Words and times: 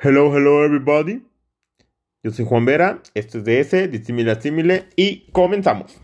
Hello, 0.00 0.32
hello 0.32 0.64
everybody. 0.64 1.24
Yo 2.22 2.30
soy 2.30 2.44
Juan 2.44 2.64
Vera, 2.64 3.02
esto 3.14 3.38
es 3.38 3.44
DS, 3.44 3.90
Dissimile 3.90 4.30
a 4.30 4.40
Simile 4.40 4.84
y 4.94 5.28
comenzamos. 5.32 6.00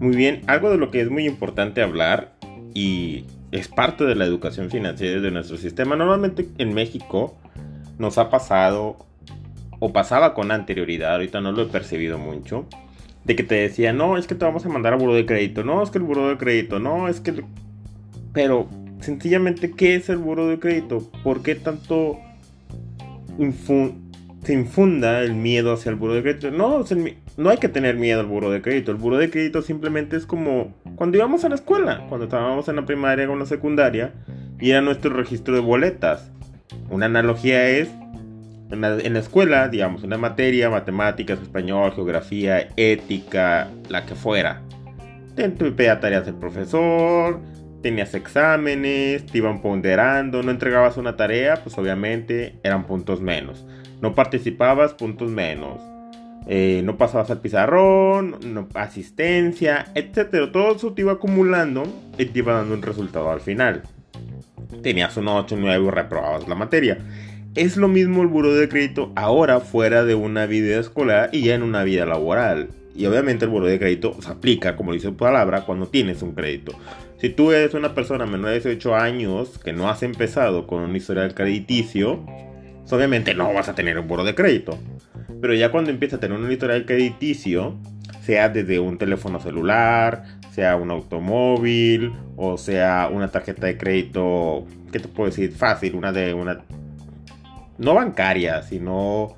Muy 0.00 0.16
bien, 0.16 0.42
algo 0.48 0.70
de 0.70 0.78
lo 0.78 0.90
que 0.90 1.00
es 1.00 1.08
muy 1.08 1.24
importante 1.28 1.82
hablar 1.82 2.34
y 2.74 3.26
es 3.52 3.68
parte 3.68 4.02
de 4.02 4.16
la 4.16 4.24
educación 4.24 4.70
financiera 4.70 5.20
de 5.20 5.30
nuestro 5.30 5.56
sistema. 5.56 5.94
Normalmente 5.94 6.48
en 6.58 6.74
México 6.74 7.38
nos 7.96 8.18
ha 8.18 8.28
pasado 8.28 8.96
o 9.78 9.92
pasaba 9.92 10.34
con 10.34 10.50
anterioridad, 10.50 11.12
ahorita 11.12 11.40
no 11.40 11.52
lo 11.52 11.62
he 11.62 11.66
percibido 11.66 12.18
mucho, 12.18 12.66
de 13.24 13.36
que 13.36 13.42
te 13.42 13.54
decía, 13.54 13.92
no, 13.92 14.16
es 14.16 14.26
que 14.26 14.34
te 14.34 14.44
vamos 14.44 14.66
a 14.66 14.68
mandar 14.68 14.92
a 14.92 14.96
buro 14.96 15.14
de 15.14 15.26
crédito, 15.26 15.64
no, 15.64 15.82
es 15.82 15.90
que 15.90 15.98
el 15.98 16.04
buro 16.04 16.28
de 16.28 16.36
crédito, 16.36 16.78
no, 16.78 17.08
es 17.08 17.20
que... 17.20 17.44
Pero, 18.32 18.68
sencillamente, 19.00 19.70
¿qué 19.70 19.94
es 19.94 20.08
el 20.08 20.18
buro 20.18 20.48
de 20.48 20.58
crédito? 20.58 21.10
¿Por 21.22 21.42
qué 21.42 21.54
tanto 21.54 22.18
se 23.36 24.52
infunda 24.52 25.22
el 25.22 25.34
miedo 25.34 25.72
hacia 25.72 25.90
el 25.90 25.96
buro 25.96 26.14
de 26.14 26.22
crédito? 26.22 26.50
No, 26.50 26.84
no 27.36 27.50
hay 27.50 27.58
que 27.58 27.68
tener 27.68 27.96
miedo 27.96 28.20
al 28.20 28.26
buro 28.26 28.50
de 28.50 28.60
crédito, 28.60 28.90
el 28.90 28.98
buro 28.98 29.16
de 29.16 29.30
crédito 29.30 29.62
simplemente 29.62 30.16
es 30.16 30.26
como 30.26 30.74
cuando 30.96 31.16
íbamos 31.16 31.44
a 31.44 31.48
la 31.48 31.54
escuela, 31.54 32.04
cuando 32.08 32.24
estábamos 32.24 32.68
en 32.68 32.76
la 32.76 32.84
primaria 32.84 33.28
o 33.28 33.32
en 33.32 33.38
la 33.38 33.46
secundaria, 33.46 34.12
y 34.60 34.70
era 34.70 34.80
nuestro 34.80 35.10
registro 35.14 35.54
de 35.54 35.60
boletas. 35.60 36.30
Una 36.90 37.06
analogía 37.06 37.68
es 37.70 37.88
en 38.74 39.12
la, 39.12 39.18
escuela, 39.18 39.68
digamos, 39.68 40.02
una 40.02 40.18
materia, 40.18 40.70
matemáticas, 40.70 41.40
español, 41.40 41.92
geografía, 41.94 42.68
ética, 42.76 43.68
la 43.88 44.04
que 44.04 44.14
fuera. 44.14 44.62
Te 45.34 45.48
pedía 45.48 45.98
tareas 46.00 46.26
del 46.26 46.36
profesor, 46.36 47.40
tenías 47.82 48.14
exámenes, 48.14 49.26
te 49.26 49.38
iban 49.38 49.60
ponderando, 49.60 50.42
no 50.42 50.50
entregabas 50.50 50.96
una 50.96 51.16
tarea, 51.16 51.56
pues 51.62 51.76
obviamente 51.76 52.54
eran 52.62 52.86
puntos 52.86 53.20
menos. 53.20 53.64
No 54.00 54.14
participabas, 54.14 54.94
puntos 54.94 55.30
menos. 55.30 55.80
Eh, 56.46 56.82
no 56.84 56.98
pasabas 56.98 57.30
al 57.30 57.40
pizarrón, 57.40 58.36
no, 58.44 58.68
asistencia, 58.74 59.86
etc. 59.94 60.50
Todo 60.52 60.76
eso 60.76 60.92
te 60.92 61.02
iba 61.02 61.12
acumulando 61.12 61.84
y 62.18 62.26
te 62.26 62.38
iba 62.38 62.54
dando 62.54 62.74
un 62.74 62.82
resultado 62.82 63.30
al 63.30 63.40
final. 63.40 63.82
Tenías 64.82 65.16
un 65.16 65.28
8, 65.28 65.56
9 65.58 65.86
y 65.86 65.90
reprobabas 65.90 66.46
la 66.46 66.54
materia. 66.54 66.98
Es 67.54 67.76
lo 67.76 67.86
mismo 67.86 68.22
el 68.22 68.26
buro 68.26 68.52
de 68.52 68.68
crédito 68.68 69.12
ahora 69.14 69.60
fuera 69.60 70.04
de 70.04 70.16
una 70.16 70.44
vida 70.44 70.80
escolar 70.80 71.30
y 71.30 71.42
ya 71.42 71.54
en 71.54 71.62
una 71.62 71.84
vida 71.84 72.04
laboral. 72.04 72.70
Y 72.96 73.06
obviamente 73.06 73.44
el 73.44 73.52
buro 73.52 73.66
de 73.66 73.78
crédito 73.78 74.20
se 74.20 74.32
aplica, 74.32 74.74
como 74.74 74.92
dice 74.92 75.06
su 75.06 75.16
palabra, 75.16 75.60
cuando 75.60 75.86
tienes 75.86 76.20
un 76.22 76.32
crédito. 76.32 76.72
Si 77.20 77.28
tú 77.28 77.52
eres 77.52 77.74
una 77.74 77.94
persona 77.94 78.26
menor 78.26 78.48
de 78.48 78.54
18 78.54 78.96
años 78.96 79.60
que 79.62 79.72
no 79.72 79.88
has 79.88 80.02
empezado 80.02 80.66
con 80.66 80.82
un 80.82 80.96
historial 80.96 81.32
crediticio, 81.32 82.26
pues 82.80 82.92
obviamente 82.92 83.34
no 83.34 83.54
vas 83.54 83.68
a 83.68 83.76
tener 83.76 84.00
un 84.00 84.08
buro 84.08 84.24
de 84.24 84.34
crédito. 84.34 84.76
Pero 85.40 85.54
ya 85.54 85.70
cuando 85.70 85.92
empiezas 85.92 86.18
a 86.18 86.20
tener 86.20 86.36
un 86.36 86.50
historial 86.50 86.84
crediticio, 86.84 87.78
sea 88.20 88.48
desde 88.48 88.80
un 88.80 88.98
teléfono 88.98 89.38
celular, 89.38 90.24
sea 90.50 90.74
un 90.74 90.90
automóvil, 90.90 92.14
o 92.36 92.58
sea 92.58 93.08
una 93.12 93.28
tarjeta 93.28 93.68
de 93.68 93.78
crédito, 93.78 94.66
¿qué 94.90 94.98
te 94.98 95.06
puedo 95.06 95.30
decir? 95.30 95.52
Fácil, 95.52 95.94
una 95.94 96.10
de 96.10 96.34
una 96.34 96.64
no 97.78 97.94
bancaria, 97.94 98.62
sino, 98.62 99.36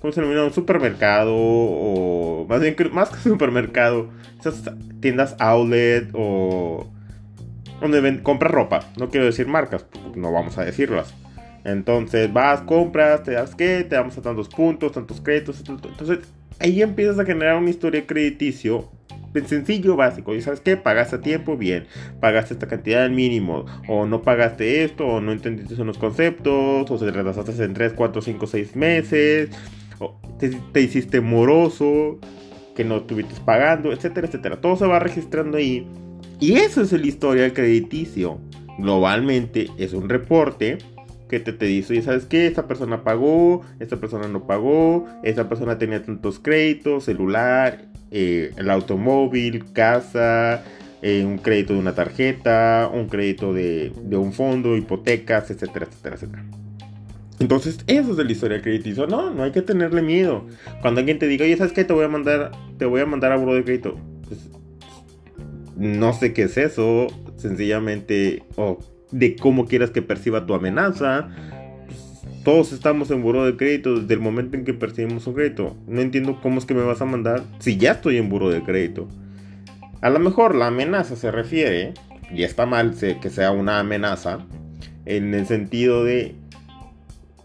¿cómo 0.00 0.12
se 0.12 0.20
denomina? 0.20 0.44
Un 0.44 0.52
supermercado 0.52 1.34
o 1.34 2.46
más 2.48 2.60
bien, 2.60 2.76
más 2.92 3.10
que 3.10 3.16
supermercado, 3.18 4.08
esas 4.38 4.70
tiendas 5.00 5.36
outlet 5.38 6.08
o 6.12 6.86
donde 7.80 8.22
compras 8.22 8.52
ropa. 8.52 8.80
No 8.96 9.10
quiero 9.10 9.26
decir 9.26 9.46
marcas, 9.46 9.86
no 10.14 10.32
vamos 10.32 10.58
a 10.58 10.64
decirlas. 10.64 11.14
Entonces 11.64 12.32
vas, 12.32 12.60
compras, 12.62 13.22
te 13.22 13.32
das 13.32 13.54
que, 13.54 13.84
te 13.84 13.96
damos 13.96 14.16
a 14.18 14.22
tantos 14.22 14.48
puntos, 14.48 14.92
tantos 14.92 15.20
créditos. 15.20 15.62
Entonces 15.66 16.18
ahí 16.58 16.82
empiezas 16.82 17.18
a 17.18 17.24
generar 17.24 17.56
una 17.56 17.70
historia 17.70 18.06
crediticio 18.06 18.90
sencillo, 19.42 19.96
básico. 19.96 20.34
Y 20.34 20.42
sabes 20.42 20.60
qué, 20.60 20.76
pagaste 20.76 21.16
a 21.16 21.20
tiempo, 21.20 21.56
bien. 21.56 21.86
Pagaste 22.20 22.54
esta 22.54 22.68
cantidad 22.68 23.04
al 23.04 23.10
mínimo. 23.10 23.66
O 23.88 24.06
no 24.06 24.22
pagaste 24.22 24.84
esto, 24.84 25.06
o 25.06 25.20
no 25.20 25.32
entendiste 25.32 25.80
unos 25.80 25.98
conceptos, 25.98 26.90
o 26.90 26.98
se 26.98 27.10
retrasaste 27.10 27.64
en 27.64 27.74
3, 27.74 27.92
4, 27.94 28.22
5, 28.22 28.46
6 28.46 28.76
meses. 28.76 29.50
O 29.98 30.18
te, 30.38 30.80
hiciste 30.80 31.20
moroso, 31.20 32.18
que 32.74 32.84
no 32.84 32.98
estuviste 32.98 33.34
pagando, 33.44 33.92
etcétera, 33.92 34.26
etcétera. 34.26 34.60
Todo 34.60 34.76
se 34.76 34.86
va 34.86 34.98
registrando 34.98 35.58
ahí. 35.58 35.86
Y 36.40 36.54
eso 36.54 36.82
es 36.82 36.92
el 36.92 37.06
historial 37.06 37.52
crediticio. 37.52 38.40
Globalmente 38.78 39.68
es 39.78 39.92
un 39.92 40.08
reporte 40.08 40.78
te, 41.40 41.52
te 41.52 41.66
dice, 41.66 42.00
¿sabes 42.02 42.26
qué? 42.26 42.46
Esta 42.46 42.66
persona 42.66 43.04
pagó, 43.04 43.62
esta 43.80 43.96
persona 43.96 44.28
no 44.28 44.46
pagó, 44.46 45.06
esta 45.22 45.48
persona 45.48 45.78
tenía 45.78 46.02
tantos 46.02 46.38
créditos, 46.38 47.04
celular, 47.04 47.86
eh, 48.10 48.52
el 48.56 48.70
automóvil, 48.70 49.64
casa, 49.72 50.62
eh, 51.02 51.24
un 51.24 51.38
crédito 51.38 51.72
de 51.72 51.80
una 51.80 51.94
tarjeta, 51.94 52.88
un 52.92 53.08
crédito 53.08 53.52
de, 53.52 53.92
un 54.12 54.32
fondo, 54.32 54.76
hipotecas, 54.76 55.50
etcétera, 55.50 55.86
etcétera, 55.86 56.14
etcétera. 56.14 56.44
Entonces, 57.40 57.78
eso 57.88 58.12
es 58.12 58.18
el 58.18 58.30
historial 58.30 58.62
crediticio. 58.62 59.06
No, 59.06 59.30
no 59.30 59.42
hay 59.42 59.50
que 59.50 59.62
tenerle 59.62 60.00
miedo. 60.00 60.46
Cuando 60.80 61.00
alguien 61.00 61.18
te 61.18 61.26
diga, 61.26 61.44
oye, 61.44 61.56
¿sabes 61.56 61.72
qué? 61.72 61.84
Te 61.84 61.92
voy 61.92 62.04
a 62.04 62.08
mandar, 62.08 62.52
te 62.78 62.84
voy 62.84 63.00
a 63.00 63.06
mandar 63.06 63.32
a 63.32 63.36
buro 63.36 63.54
de 63.54 63.64
crédito. 63.64 63.98
Pues, 64.28 64.48
no 65.76 66.12
sé 66.12 66.32
qué 66.32 66.44
es 66.44 66.56
eso. 66.56 67.08
Sencillamente, 67.36 68.44
o 68.56 68.78
de 69.18 69.36
cómo 69.36 69.66
quieras 69.66 69.90
que 69.90 70.02
perciba 70.02 70.44
tu 70.46 70.54
amenaza 70.54 71.30
todos 72.44 72.72
estamos 72.72 73.10
en 73.10 73.22
buro 73.22 73.46
de 73.46 73.56
crédito 73.56 73.98
desde 73.98 74.12
el 74.12 74.20
momento 74.20 74.56
en 74.56 74.66
que 74.66 74.74
percibimos 74.74 75.26
un 75.26 75.32
crédito. 75.32 75.74
No 75.86 76.02
entiendo 76.02 76.40
cómo 76.42 76.58
es 76.58 76.66
que 76.66 76.74
me 76.74 76.82
vas 76.82 77.00
a 77.00 77.06
mandar 77.06 77.42
si 77.58 77.78
ya 77.78 77.92
estoy 77.92 78.18
en 78.18 78.28
buro 78.28 78.50
de 78.50 78.62
crédito. 78.62 79.08
A 80.02 80.10
lo 80.10 80.18
mejor 80.18 80.54
la 80.54 80.66
amenaza 80.66 81.16
se 81.16 81.30
refiere, 81.30 81.94
y 82.30 82.42
está 82.42 82.66
mal 82.66 82.94
que 82.98 83.30
sea 83.30 83.50
una 83.50 83.80
amenaza, 83.80 84.40
en 85.06 85.32
el 85.32 85.46
sentido 85.46 86.04
de 86.04 86.34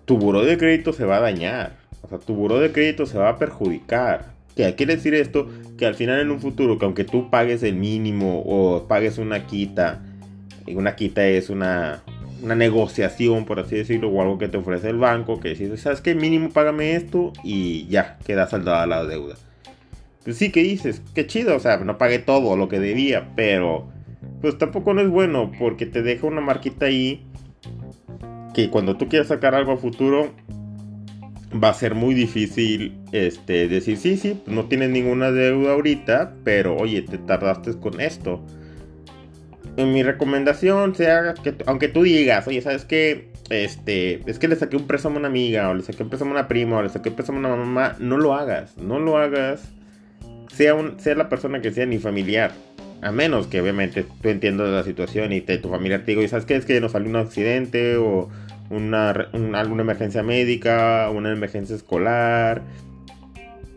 tu 0.03 0.17
buro 0.17 0.43
de 0.43 0.57
crédito 0.57 0.91
se 0.91 1.05
va 1.05 1.17
a 1.17 1.21
dañar. 1.21 1.77
O 2.01 2.09
sea, 2.09 2.17
tu 2.17 2.35
buro 2.35 2.59
de 2.59 2.73
crédito 2.73 3.05
se 3.05 3.17
va 3.17 3.29
a 3.29 3.37
perjudicar. 3.37 4.33
¿Qué 4.57 4.75
quiere 4.75 4.97
decir 4.97 5.13
esto? 5.13 5.47
Que 5.77 5.85
al 5.85 5.95
final 5.95 6.19
en 6.19 6.29
un 6.29 6.41
futuro, 6.41 6.77
que 6.77 6.83
aunque 6.83 7.05
tú 7.05 7.29
pagues 7.29 7.63
el 7.63 7.75
mínimo 7.75 8.43
o 8.45 8.85
pagues 8.89 9.17
una 9.17 9.45
quita, 9.45 10.01
una 10.75 10.95
quita 10.95 11.27
es 11.27 11.49
una, 11.49 12.03
una 12.41 12.55
negociación, 12.55 13.45
por 13.45 13.59
así 13.59 13.75
decirlo, 13.75 14.09
o 14.09 14.21
algo 14.21 14.37
que 14.37 14.47
te 14.47 14.57
ofrece 14.57 14.89
el 14.89 14.97
banco, 14.97 15.39
que 15.39 15.49
dices, 15.49 15.81
¿sabes 15.81 16.01
qué? 16.01 16.15
Mínimo 16.15 16.49
págame 16.49 16.95
esto 16.95 17.33
y 17.43 17.87
ya, 17.87 18.17
queda 18.25 18.47
saldada 18.47 18.85
la 18.87 19.05
deuda. 19.05 19.35
Pues 20.23 20.37
sí, 20.37 20.51
que 20.51 20.61
dices, 20.61 21.01
qué 21.13 21.25
chido, 21.27 21.55
o 21.55 21.59
sea, 21.59 21.77
no 21.77 21.97
pagué 21.97 22.19
todo 22.19 22.55
lo 22.55 22.69
que 22.69 22.79
debía, 22.79 23.29
pero 23.35 23.87
pues 24.41 24.57
tampoco 24.57 24.93
no 24.93 25.01
es 25.01 25.09
bueno 25.09 25.51
porque 25.57 25.85
te 25.85 26.01
deja 26.01 26.27
una 26.27 26.41
marquita 26.41 26.85
ahí 26.85 27.25
que 28.53 28.69
cuando 28.69 28.97
tú 28.97 29.07
quieras 29.07 29.27
sacar 29.27 29.55
algo 29.55 29.73
a 29.73 29.77
futuro 29.77 30.31
va 31.51 31.69
a 31.69 31.73
ser 31.73 31.95
muy 31.95 32.13
difícil 32.13 32.97
este 33.11 33.67
decir 33.67 33.97
sí, 33.97 34.17
sí, 34.17 34.41
no 34.45 34.65
tienes 34.65 34.89
ninguna 34.89 35.31
deuda 35.31 35.73
ahorita, 35.73 36.35
pero 36.43 36.77
oye, 36.77 37.01
te 37.01 37.17
tardaste 37.17 37.77
con 37.79 37.99
esto 37.99 38.45
mi 39.85 40.03
recomendación 40.03 40.95
sea 40.95 41.33
que, 41.41 41.55
aunque 41.65 41.87
tú 41.87 42.03
digas, 42.03 42.47
oye, 42.47 42.61
¿sabes 42.61 42.85
qué? 42.85 43.29
Este, 43.49 44.21
es 44.29 44.39
que 44.39 44.47
le 44.47 44.55
saqué 44.55 44.77
un 44.77 44.87
préstamo 44.87 45.15
a 45.15 45.19
una 45.19 45.27
amiga, 45.27 45.69
o 45.69 45.73
le 45.73 45.83
saqué 45.83 46.03
un 46.03 46.09
préstamo 46.09 46.31
a 46.31 46.33
una 46.35 46.47
prima, 46.47 46.77
o 46.77 46.81
le 46.83 46.89
saqué 46.89 47.09
un 47.09 47.15
préstamo 47.15 47.37
a 47.37 47.39
una 47.39 47.55
mamá, 47.55 47.95
no 47.99 48.17
lo 48.17 48.35
hagas, 48.35 48.77
no 48.77 48.99
lo 48.99 49.17
hagas, 49.17 49.71
sea, 50.53 50.75
un, 50.75 50.99
sea 50.99 51.15
la 51.15 51.29
persona 51.29 51.61
que 51.61 51.71
sea, 51.71 51.85
ni 51.85 51.97
familiar. 51.97 52.51
A 53.01 53.11
menos 53.11 53.47
que 53.47 53.61
obviamente 53.61 54.05
tú 54.21 54.29
entiendas 54.29 54.69
la 54.69 54.83
situación 54.83 55.31
y 55.31 55.41
te, 55.41 55.57
tu 55.57 55.69
familiar 55.69 56.01
te 56.01 56.13
diga, 56.15 56.27
¿sabes 56.27 56.45
qué? 56.45 56.55
Es 56.55 56.65
que 56.65 56.81
nos 56.81 56.91
salió 56.91 57.09
un 57.09 57.15
accidente 57.15 57.95
o 57.95 58.29
una, 58.69 59.11
alguna 59.11 59.81
emergencia 59.81 60.21
médica, 60.21 61.09
una 61.09 61.31
emergencia 61.31 61.75
escolar, 61.75 62.61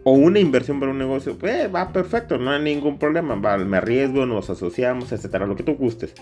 o 0.04 0.12
una 0.12 0.40
inversión 0.40 0.80
para 0.80 0.92
un 0.92 0.98
negocio, 0.98 1.36
pues 1.38 1.72
va 1.72 1.92
perfecto, 1.92 2.38
no 2.38 2.50
hay 2.50 2.62
ningún 2.62 2.98
problema. 2.98 3.34
Va, 3.36 3.56
me 3.58 3.76
arriesgo, 3.76 4.26
nos 4.26 4.50
asociamos, 4.50 5.12
etcétera, 5.12 5.46
lo 5.46 5.56
que 5.56 5.62
tú 5.62 5.74
gustes. 5.74 6.14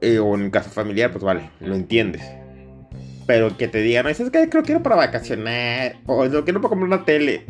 Eh, 0.00 0.18
o 0.18 0.36
en 0.36 0.50
caso 0.50 0.70
familiar, 0.70 1.10
pues 1.10 1.24
vale, 1.24 1.50
lo 1.60 1.74
entiendes. 1.74 2.22
Pero 3.26 3.56
que 3.56 3.68
te 3.68 3.82
digan, 3.82 4.06
es 4.06 4.18
que 4.18 4.30
creo 4.30 4.48
que 4.48 4.62
quiero 4.62 4.82
para 4.82 4.96
vacacionar, 4.96 5.96
o 6.06 6.24
lo 6.24 6.44
quiero 6.44 6.60
para 6.60 6.70
comprar 6.70 6.86
una 6.86 7.04
tele. 7.04 7.44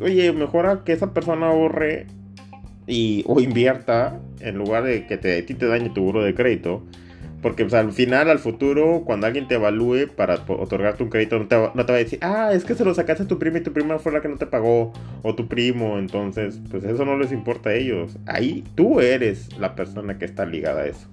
oye, 0.00 0.32
mejor 0.32 0.82
que 0.84 0.92
esa 0.92 1.12
persona 1.12 1.48
ahorre 1.48 2.06
y, 2.86 3.22
o 3.26 3.40
invierta 3.40 4.18
en 4.40 4.56
lugar 4.56 4.84
de 4.84 5.06
que 5.06 5.18
te, 5.18 5.38
a 5.38 5.46
ti 5.46 5.54
te 5.54 5.66
dañe 5.66 5.90
tu 5.90 6.02
buro 6.02 6.24
de 6.24 6.34
crédito. 6.34 6.82
Porque 7.42 7.64
pues, 7.64 7.74
al 7.74 7.92
final, 7.92 8.28
al 8.28 8.38
futuro, 8.38 9.02
cuando 9.06 9.26
alguien 9.26 9.48
te 9.48 9.54
evalúe 9.54 10.08
para 10.14 10.34
otorgarte 10.46 11.02
un 11.02 11.08
crédito, 11.08 11.38
no 11.38 11.46
te, 11.46 11.56
va, 11.56 11.72
a 11.74 11.92
decir, 11.92 12.18
ah, 12.22 12.50
es 12.52 12.64
que 12.64 12.74
se 12.74 12.84
lo 12.84 12.94
sacaste 12.94 13.22
a 13.22 13.28
tu 13.28 13.38
prima 13.38 13.58
y 13.58 13.62
tu 13.62 13.72
prima 13.72 13.98
fue 13.98 14.12
la 14.12 14.20
que 14.20 14.28
no 14.28 14.36
te 14.36 14.46
pagó, 14.46 14.92
o 15.22 15.34
tu 15.34 15.48
primo, 15.48 15.98
entonces, 15.98 16.60
pues 16.70 16.84
eso 16.84 17.04
no 17.04 17.16
les 17.16 17.32
importa 17.32 17.70
a 17.70 17.74
ellos. 17.74 18.18
Ahí 18.26 18.64
tú 18.74 19.00
eres 19.00 19.56
la 19.58 19.74
persona 19.74 20.18
que 20.18 20.26
está 20.26 20.44
ligada 20.44 20.82
a 20.82 20.86
eso. 20.86 21.08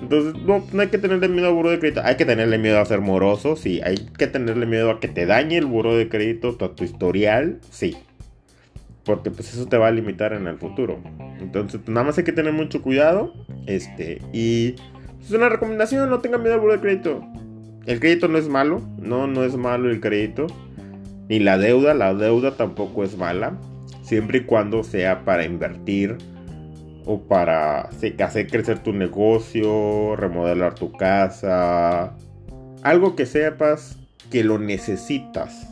Entonces, 0.00 0.42
no, 0.42 0.64
hay 0.80 0.88
que 0.88 0.98
tenerle 0.98 1.28
miedo 1.28 1.48
al 1.48 1.54
buro 1.54 1.70
de 1.70 1.78
crédito. 1.78 2.00
Hay 2.02 2.16
que 2.16 2.24
tenerle 2.24 2.58
miedo 2.58 2.80
a 2.80 2.84
ser 2.84 3.00
moroso, 3.00 3.54
sí. 3.54 3.80
Hay 3.84 3.96
que 4.18 4.26
tenerle 4.26 4.66
miedo 4.66 4.90
a 4.90 5.00
que 5.00 5.08
te 5.08 5.26
dañe 5.26 5.58
el 5.58 5.66
buro 5.66 5.94
de 5.94 6.08
crédito, 6.08 6.56
tu, 6.56 6.68
tu 6.70 6.82
historial, 6.82 7.60
sí. 7.70 7.96
Porque 9.04 9.30
pues 9.30 9.52
eso 9.52 9.66
te 9.66 9.76
va 9.76 9.88
a 9.88 9.90
limitar 9.90 10.32
en 10.32 10.46
el 10.46 10.56
futuro. 10.56 10.98
Entonces, 11.40 11.80
pues, 11.84 11.94
nada 11.94 12.06
más 12.06 12.18
hay 12.18 12.24
que 12.24 12.32
tener 12.32 12.52
mucho 12.52 12.82
cuidado. 12.82 13.32
Este, 13.66 14.20
y 14.32 14.74
es 15.22 15.30
una 15.30 15.48
recomendación, 15.48 16.10
no 16.10 16.20
tengan 16.20 16.42
miedo 16.42 16.54
al 16.54 16.60
buro 16.60 16.72
de 16.72 16.80
crédito. 16.80 17.24
El 17.86 18.00
crédito 18.00 18.28
no 18.28 18.38
es 18.38 18.48
malo, 18.48 18.80
no, 18.98 19.26
no 19.26 19.44
es 19.44 19.56
malo 19.56 19.90
el 19.90 20.00
crédito. 20.00 20.46
Ni 21.28 21.38
la 21.38 21.58
deuda, 21.58 21.94
la 21.94 22.14
deuda 22.14 22.56
tampoco 22.56 23.04
es 23.04 23.16
mala. 23.16 23.58
Siempre 24.02 24.38
y 24.38 24.44
cuando 24.44 24.84
sea 24.84 25.24
para 25.24 25.44
invertir 25.44 26.18
o 27.06 27.20
para 27.22 27.82
hacer 27.82 28.46
crecer 28.48 28.80
tu 28.80 28.92
negocio, 28.92 30.16
remodelar 30.16 30.74
tu 30.74 30.92
casa, 30.92 32.14
algo 32.82 33.16
que 33.16 33.26
sepas 33.26 33.98
que 34.30 34.44
lo 34.44 34.58
necesitas. 34.58 35.68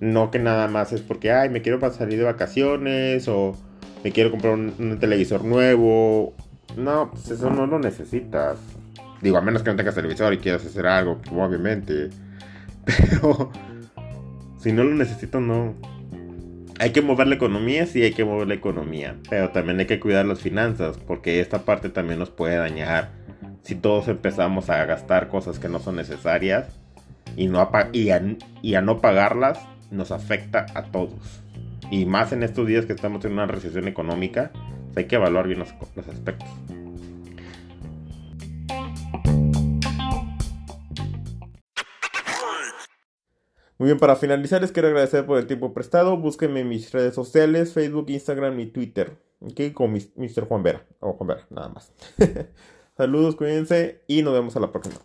No 0.00 0.30
que 0.30 0.38
nada 0.38 0.68
más 0.68 0.92
es 0.92 1.00
porque, 1.00 1.32
ay, 1.32 1.48
me 1.48 1.62
quiero 1.62 1.80
salir 1.92 2.18
de 2.18 2.24
vacaciones 2.24 3.28
o 3.28 3.56
me 4.04 4.12
quiero 4.12 4.30
comprar 4.30 4.54
un, 4.54 4.98
televisor 5.00 5.44
nuevo. 5.44 6.34
No, 6.76 7.10
pues 7.10 7.30
eso 7.30 7.50
no 7.50 7.66
lo 7.66 7.78
necesitas. 7.78 8.58
Digo, 9.22 9.38
a 9.38 9.40
menos 9.40 9.62
que 9.62 9.70
no 9.70 9.76
tengas 9.76 9.94
televisor 9.94 10.32
y 10.34 10.38
quieras 10.38 10.64
hacer 10.64 10.86
algo, 10.86 11.20
obviamente. 11.32 12.10
Pero 12.84 13.50
si 14.58 14.72
no 14.72 14.84
lo 14.84 14.94
necesito, 14.94 15.40
no 15.40 15.74
hay 16.78 16.90
que 16.90 17.02
mover 17.02 17.26
la 17.26 17.34
economía, 17.34 17.86
sí 17.86 18.02
hay 18.02 18.12
que 18.12 18.24
mover 18.24 18.48
la 18.48 18.54
economía, 18.54 19.16
pero 19.30 19.50
también 19.50 19.78
hay 19.80 19.86
que 19.86 19.98
cuidar 19.98 20.26
las 20.26 20.40
finanzas, 20.40 20.98
porque 20.98 21.40
esta 21.40 21.60
parte 21.60 21.88
también 21.88 22.18
nos 22.18 22.30
puede 22.30 22.56
dañar 22.56 23.10
si 23.62 23.74
todos 23.74 24.08
empezamos 24.08 24.70
a 24.70 24.84
gastar 24.84 25.28
cosas 25.28 25.58
que 25.58 25.68
no 25.68 25.80
son 25.80 25.96
necesarias 25.96 26.68
y, 27.36 27.48
no 27.48 27.60
a, 27.60 27.88
y, 27.92 28.10
a, 28.10 28.80
no 28.80 29.00
pagarlas 29.00 29.58
nos 29.90 30.10
afecta 30.10 30.66
a 30.74 30.84
todos. 30.84 31.42
Y 31.90 32.04
más 32.04 32.32
en 32.32 32.42
estos 32.42 32.66
días 32.66 32.86
que 32.86 32.92
estamos 32.92 33.24
en 33.24 33.32
una 33.32 33.46
recesión 33.46 33.88
económica, 33.88 34.50
hay 34.96 35.06
que 35.06 35.16
evaluar 35.16 35.46
bien 35.46 35.60
los 35.60 36.08
aspectos. 36.08 36.48
Muy 43.78 43.88
bien, 43.88 43.98
para 43.98 44.16
finalizar 44.16 44.62
les 44.62 44.72
quiero 44.72 44.88
agradecer 44.88 45.26
por 45.26 45.38
el 45.38 45.46
tiempo 45.46 45.74
prestado. 45.74 46.16
Búsquenme 46.16 46.60
en 46.60 46.68
mis 46.68 46.92
redes 46.92 47.14
sociales, 47.14 47.74
Facebook, 47.74 48.06
Instagram 48.08 48.58
y 48.58 48.66
Twitter. 48.66 49.18
Ok, 49.40 49.72
con 49.74 49.92
Mr. 49.92 50.48
Juan 50.48 50.62
Vera. 50.62 50.86
O 51.00 51.12
Juan 51.12 51.28
Vera, 51.28 51.46
nada 51.50 51.68
más. 51.68 51.92
Saludos, 52.96 53.36
cuídense 53.36 54.00
y 54.06 54.22
nos 54.22 54.32
vemos 54.32 54.56
a 54.56 54.60
la 54.60 54.72
próxima. 54.72 54.96